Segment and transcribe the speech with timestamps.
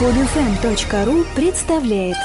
[0.00, 2.16] Podfm.ru представляет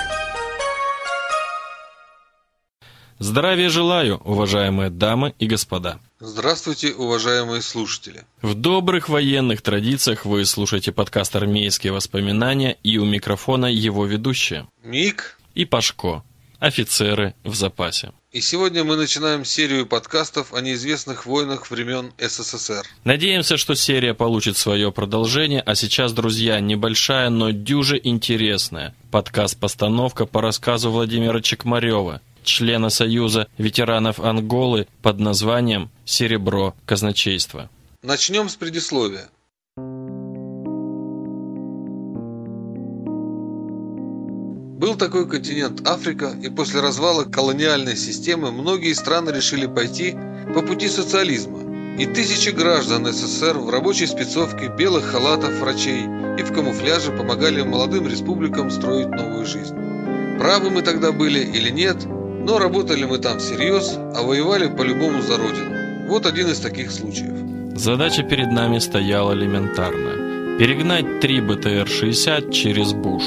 [3.20, 5.99] Здравия желаю, уважаемые дамы и господа.
[6.21, 8.23] Здравствуйте, уважаемые слушатели.
[8.41, 14.70] В добрых военных традициях вы слушаете подкаст «Армейские воспоминания» и у микрофона его ведущие.
[14.82, 15.38] Мик.
[15.54, 16.23] И Пашко.
[16.60, 18.14] Офицеры в запасе.
[18.36, 22.86] И сегодня мы начинаем серию подкастов о неизвестных войнах времен СССР.
[23.05, 28.93] Надеемся, что серия получит свое продолжение, а сейчас, друзья, небольшая, но дюже интересная.
[29.10, 37.70] Подкаст-постановка по рассказу Владимира Чекмарева, члена Союза ветеранов Анголы под названием «Серебро казначейства».
[38.04, 39.30] Начнем с предисловия.
[44.76, 50.18] Был такой континент Африка, и после развала колониальной системы многие страны решили пойти
[50.54, 51.60] по пути социализма.
[51.98, 56.04] И тысячи граждан СССР в рабочей спецовке, белых халатов врачей
[56.38, 59.78] и в камуфляже помогали молодым республикам строить новую жизнь.
[60.40, 65.38] Правы мы тогда были или нет, но работали мы там всерьез, а воевали по-любому за
[65.38, 66.09] родину.
[66.09, 67.77] Вот один из таких случаев.
[67.77, 70.59] Задача перед нами стояла элементарная.
[70.59, 73.23] Перегнать три БТР-60 через Буш.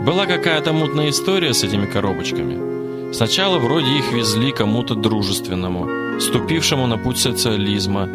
[0.00, 3.12] Была какая-то мутная история с этими коробочками.
[3.12, 8.06] Сначала вроде их везли кому-то дружественному, ступившему на путь социализма.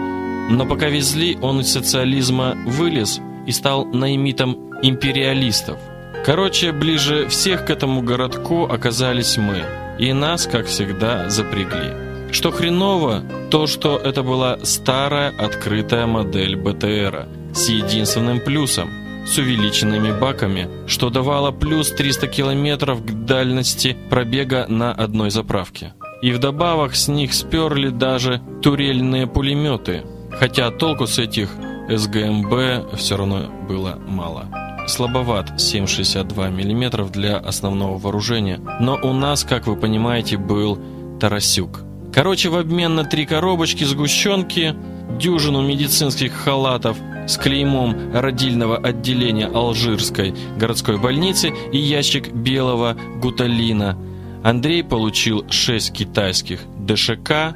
[0.50, 5.78] Но пока везли, он из социализма вылез и стал наимитом империалистов.
[6.26, 9.62] Короче, ближе всех к этому городку оказались мы.
[10.00, 12.32] И нас, как всегда, запрягли.
[12.32, 18.90] Что хреново, то, что это была старая открытая модель БТРа с единственным плюсом–
[19.26, 25.94] с увеличенными баками, что давало плюс 300 километров к дальности пробега на одной заправке.
[26.22, 31.50] И вдобавок с них сперли даже турельные пулеметы, хотя толку с этих
[31.90, 34.48] СГМБ все равно было мало.
[34.88, 40.80] Слабоват 7,62 мм для основного вооружения, но у нас, как вы понимаете, был
[41.20, 41.82] Тарасюк.
[42.14, 44.76] Короче, в обмен на три коробочки сгущенки,
[45.20, 53.98] дюжину медицинских халатов– с клеймом родильного отделения Алжирской городской больницы и ящик белого гуталина.
[54.44, 57.56] Андрей получил 6 китайских ДШК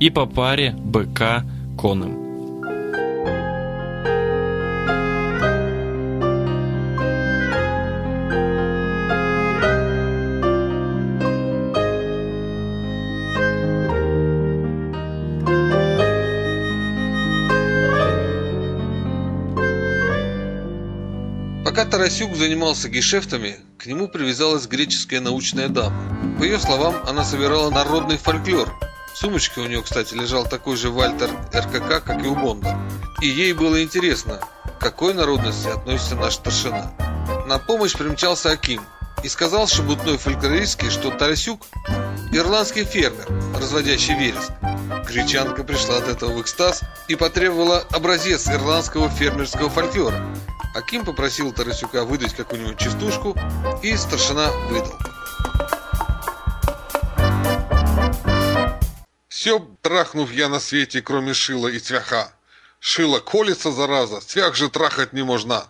[0.00, 1.44] и по паре БК
[1.78, 2.25] конным.
[21.76, 25.94] Пока Тарасюк занимался гешефтами, к нему привязалась греческая научная дама.
[26.38, 28.72] По ее словам, она собирала народный фольклор.
[29.12, 32.78] В сумочке у нее, кстати, лежал такой же Вальтер РКК, как и у Бонда.
[33.20, 36.94] И ей было интересно, к какой народности относится наш старшина.
[37.46, 38.80] На помощь примчался Аким
[39.22, 41.60] и сказал шебутной фольклористке, что Тарасюк–
[42.32, 43.28] ирландский фермер,
[43.60, 44.50] разводящий вереск.
[45.06, 50.24] Гречанка пришла от этого в экстаз и потребовала образец ирландского фермерского фольклора.
[50.76, 53.34] Аким попросил Тарасюка выдать какую-нибудь частушку,
[53.82, 54.92] и старшина выдал.
[59.26, 62.30] Все трахнув я на свете, кроме шила и цвяха.
[62.78, 65.64] Шило колется, зараза, цвях же трахать не можно.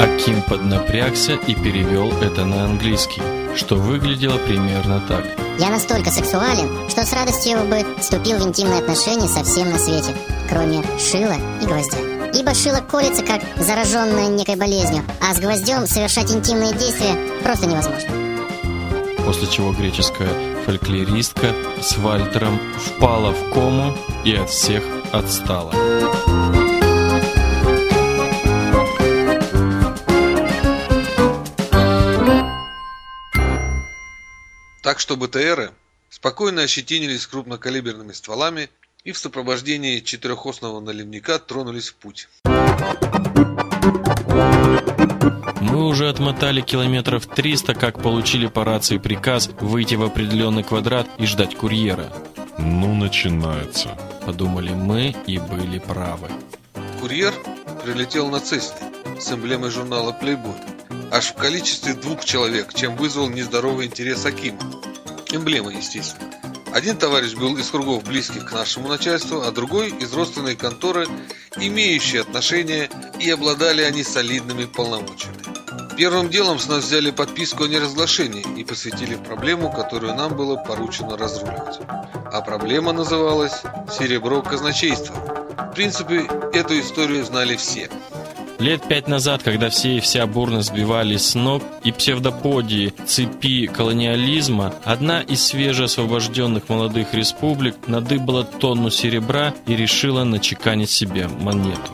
[0.00, 3.22] Аким поднапрягся и перевел это на английский,
[3.54, 5.24] что выглядело примерно так.
[5.60, 10.16] Я настолько сексуален, что с радостью бы вступил в интимные отношения со всем на свете,
[10.48, 12.19] кроме шила и гвоздя.
[12.34, 18.08] Ибо шило колется, как зараженное некой болезнью, а с гвоздем совершать интимные действия просто невозможно.
[19.24, 20.30] После чего греческая
[20.64, 24.82] фольклористка с Вальтером впала в кому и от всех
[25.12, 25.72] отстала.
[34.82, 35.72] Так что БТРы
[36.08, 38.70] спокойно ощетинились крупнокалиберными стволами
[39.04, 42.28] и в сопровождении четырехосного наливника тронулись в путь.
[45.60, 51.26] Мы уже отмотали километров 300, как получили по рации приказ выйти в определенный квадрат и
[51.26, 52.12] ждать курьера.
[52.58, 53.96] Ну, начинается.
[54.26, 56.28] Подумали мы и были правы.
[57.00, 57.32] Курьер
[57.82, 60.54] прилетел на Цесне с эмблемой журнала Playboy.
[61.10, 64.58] Аж в количестве двух человек, чем вызвал нездоровый интерес Акима.
[65.32, 66.29] Эмблема, естественно.
[66.72, 71.06] Один товарищ был из кругов близких к нашему начальству, а другой из родственной конторы,
[71.56, 72.88] имеющие отношения,
[73.18, 75.36] и обладали они солидными полномочиями.
[75.96, 81.16] Первым делом с нас взяли подписку о неразглашении и посвятили проблему, которую нам было поручено
[81.16, 81.80] разруливать.
[82.32, 83.62] А проблема называлась
[83.98, 85.14] «Серебро казначейства».
[85.70, 87.90] В принципе, эту историю знали все.
[88.60, 94.74] Лет пять назад, когда все и вся бурно сбивались с ног и псевдоподии цепи колониализма,
[94.84, 101.92] одна из свежеосвобожденных молодых республик надыбала тонну серебра и решила начеканить себе монету.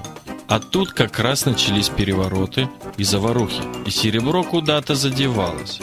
[0.48, 5.80] А тут как раз начались перевороты и заварухи, и серебро куда-то задевалось.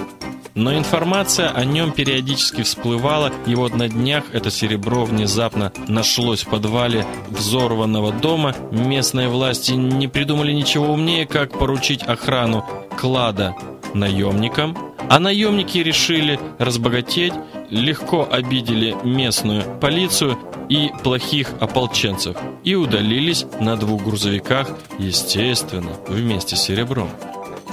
[0.55, 6.49] Но информация о нем периодически всплывала, и вот на днях это серебро внезапно нашлось в
[6.49, 8.55] подвале взорванного дома.
[8.71, 12.65] Местные власти не придумали ничего умнее, как поручить охрану
[12.99, 13.55] клада
[13.95, 14.77] наемникам,
[15.09, 17.33] а наемники решили разбогатеть,
[17.69, 20.37] легко обидели местную полицию
[20.69, 24.69] и плохих ополченцев и удалились на двух грузовиках,
[24.99, 27.09] естественно, вместе с серебром.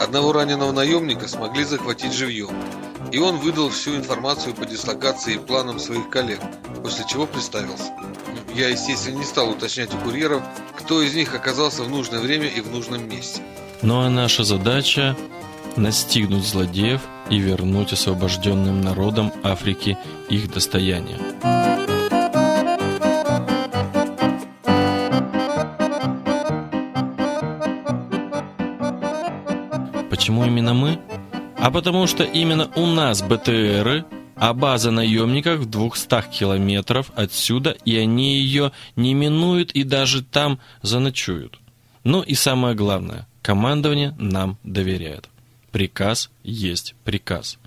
[0.01, 2.57] Одного раненого наемника смогли захватить живьем,
[3.13, 6.41] и он выдал всю информацию по дислокации и планам своих коллег,
[6.83, 7.93] после чего представился.
[8.55, 10.43] Я, естественно, не стал уточнять у курьеров,
[10.79, 13.43] кто из них оказался в нужное время и в нужном месте.
[13.83, 15.17] Ну а наша задача–
[15.77, 19.99] настигнуть злодеев и вернуть освобожденным народам Африки
[20.31, 21.19] их достояние.
[30.21, 30.99] Почему именно мы?
[31.57, 34.05] А потому что именно у нас БТРы,
[34.37, 40.59] а база наемников в 200 километров отсюда, и они ее не минуют и даже там
[40.83, 41.59] заночуют.
[42.05, 45.31] Ну и самое главное, командование нам доверяет.
[45.73, 47.59] Приказ есть приказ.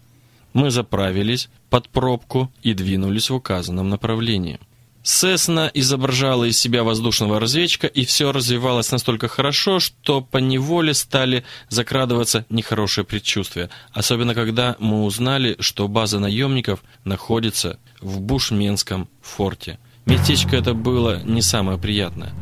[0.53, 4.59] Мы заправились под пробку и двинулись в указанном направлении.
[5.03, 11.43] Сесна изображала из себя воздушного разведчика, и все развивалось настолько хорошо, что по неволе стали
[11.67, 19.77] закрадываться нехорошие предчувствия, особенно когда мы узнали, что база наемников находится в Бушменском форте.
[20.05, 22.33] Местечко это было не самое приятное.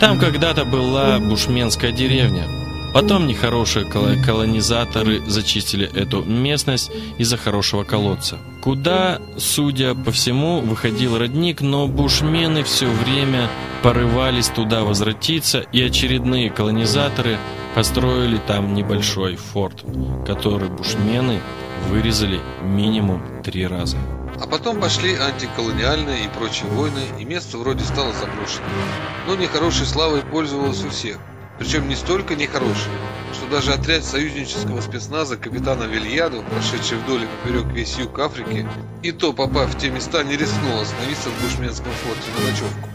[0.00, 2.61] Там когда-то была бушменская деревня.
[2.92, 8.38] Потом нехорошие колонизаторы зачистили эту местность из-за хорошего колодца.
[8.62, 13.48] Куда, судя по всему, выходил родник, но бушмены все время
[13.82, 17.38] порывались туда возвратиться, и очередные колонизаторы
[17.74, 19.84] построили там небольшой форт,
[20.26, 21.40] который бушмены
[21.88, 23.96] вырезали минимум три раза.
[24.40, 28.70] А потом пошли антиколониальные и прочие войны, и место вроде стало заброшенным.
[29.26, 31.18] Но нехорошей славой пользовалось у всех.
[31.58, 32.92] Причем не столько нехорошей,
[33.32, 38.66] что даже отряд союзнического спецназа капитана Вильяду, прошедший вдоль и поперек весь юг Африки,
[39.02, 42.88] и то, попав в те места, не рискнул остановиться в Бушменском форте на ночевку.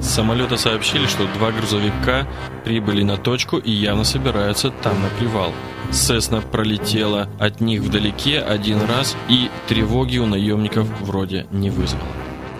[0.00, 2.26] С самолета сообщили, что два грузовика
[2.64, 5.52] прибыли на точку и явно собираются там на привал.
[5.90, 12.06] Сесна пролетела от них вдалеке один раз и тревоги у наемников вроде не вызвала.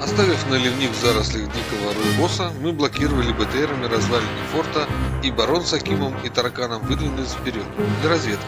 [0.02, 4.88] Оставив наливник в зарослях дикого рыбоса, мы блокировали БТРами развалины форта,
[5.22, 7.62] и барон с Акимом и тараканом выдвинулись вперед
[8.00, 8.44] для разведки.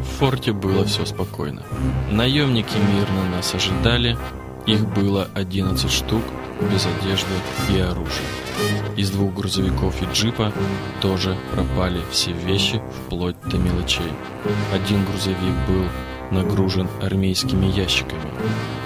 [0.00, 1.62] В форте было все спокойно.
[2.10, 4.16] Наемники мирно нас ожидали,
[4.64, 6.22] их было 11 штук,
[6.72, 7.34] без одежды
[7.70, 8.26] и оружия.
[8.96, 10.50] Из двух грузовиков и джипа
[11.02, 14.12] тоже пропали все вещи, вплоть до мелочей.
[14.72, 15.84] Один грузовик был
[16.30, 18.32] нагружен армейскими ящиками,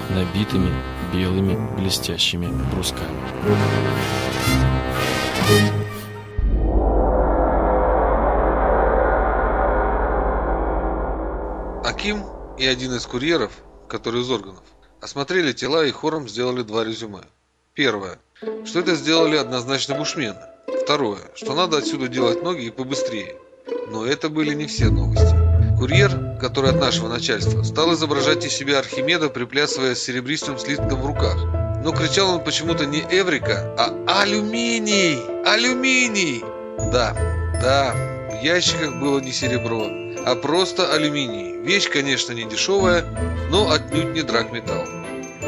[0.09, 0.73] набитыми
[1.13, 3.09] белыми блестящими брусками.
[11.83, 12.23] Аким
[12.57, 13.51] и один из курьеров,
[13.87, 14.63] который из органов,
[15.01, 17.21] осмотрели тела и хором сделали два резюме.
[17.73, 18.19] Первое,
[18.65, 20.39] что это сделали однозначно бушмены.
[20.83, 23.35] Второе, что надо отсюда делать ноги и побыстрее.
[23.89, 25.30] Но это были не все новости.
[25.81, 31.37] Курьер, который от нашего начальства, стал изображать из себя Архимеда, приплясывая серебристым слитком в руках.
[31.83, 35.17] Но кричал он почему-то не Эврика, а «Алюминий!
[35.43, 36.43] Алюминий!»
[36.91, 37.15] Да,
[37.59, 37.95] да,
[38.29, 39.87] в ящиках было не серебро,
[40.23, 41.59] а просто алюминий.
[41.63, 43.03] Вещь, конечно, не дешевая,
[43.49, 44.85] но отнюдь не драгметалл.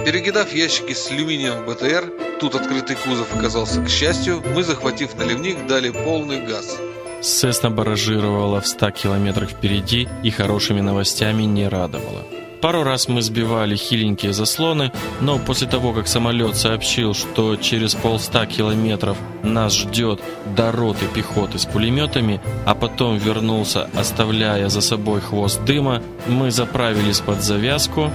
[0.03, 5.67] Перекидав ящики с алюминием в БТР, тут открытый кузов оказался к счастью, мы, захватив наливник,
[5.67, 6.75] дали полный газ.
[7.23, 12.23] Сесна баражировала в 100 километрах впереди и хорошими новостями не радовала.
[12.61, 18.45] Пару раз мы сбивали хиленькие заслоны, но после того, как самолет сообщил, что через полста
[18.45, 20.21] километров нас ждет
[20.55, 27.21] до роты пехоты с пулеметами, а потом вернулся, оставляя за собой хвост дыма, мы заправились
[27.21, 28.11] под завязку,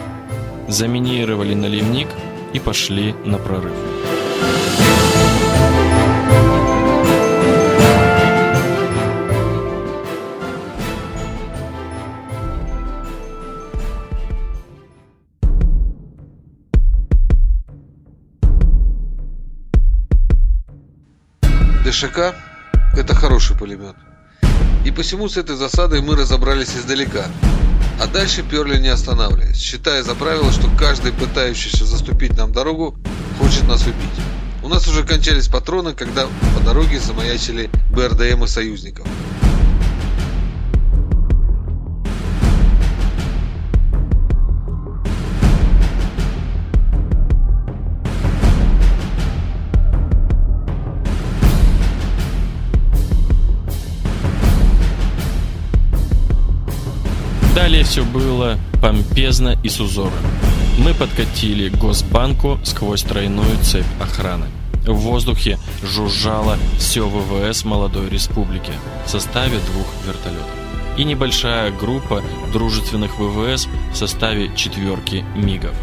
[0.68, 2.08] заминировали наливник
[2.52, 3.97] и пошли на прорыв.
[21.98, 22.32] ДШК–
[22.96, 23.96] это хороший пулемет.
[24.84, 27.26] И посему с этой засадой мы разобрались издалека.
[28.00, 32.96] А дальше перли не останавливаясь, считая за правило, что каждый пытающийся заступить нам дорогу
[33.40, 33.96] хочет нас убить.
[34.62, 39.04] У нас уже кончались патроны, когда по дороге замаячили БРДМ и союзников.
[57.58, 60.12] Далее все было помпезно и с узором.
[60.78, 64.46] Мы подкатили к Госбанку сквозь тройную цепь охраны.
[64.86, 68.70] В воздухе жужжало все ВВС молодой республики
[69.04, 70.46] в составе двух вертолетов.
[70.96, 72.22] И небольшая группа
[72.52, 75.74] дружественных ВВС в составе четверки МИГов.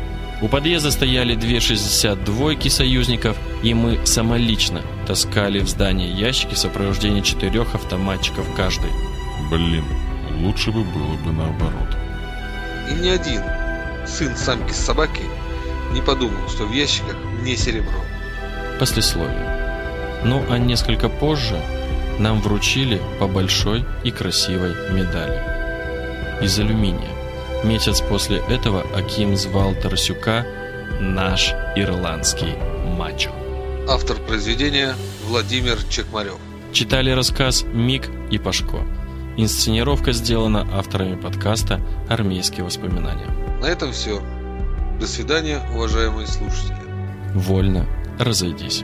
[0.42, 7.20] У подъезда стояли две 62-ки союзников, и мы самолично таскали в здание ящики в сопровождении
[7.20, 8.92] четырех автоматчиков каждый.
[9.52, 9.84] Блин,
[10.36, 11.98] лучше бы было бы наоборот.
[12.90, 13.42] И ни один
[14.08, 15.24] сын самки с собаки
[15.92, 18.00] не подумал, что в ящиках не серебро.
[18.80, 20.22] Послесловие.
[20.24, 21.60] Ну а несколько позже
[22.20, 25.42] нам вручили по большой и красивой медали.
[26.42, 27.10] Из алюминия.
[27.64, 30.46] Месяц после этого Аким звал Тарасюка
[31.00, 32.54] «наш ирландский
[32.98, 33.32] мачо».
[33.88, 34.96] Автор произведения
[35.28, 36.38] Владимир Чекмарев.
[36.74, 38.86] Читали рассказ Мик и Пашко.
[39.38, 43.28] Инсценировка сделана авторами подкаста «Армейские воспоминания».
[43.62, 44.22] На этом все.
[45.00, 46.78] До свидания, уважаемые слушатели.
[47.34, 47.86] Вольно
[48.18, 48.84] разойдись.